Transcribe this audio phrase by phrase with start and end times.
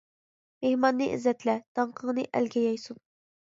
[0.65, 3.01] مېھماننى ئىززەتلە، داڭقىڭنى ئەلگە يايسۇن.